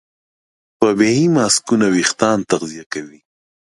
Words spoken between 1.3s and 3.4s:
ماسکونه وېښتيان تغذیه کوي.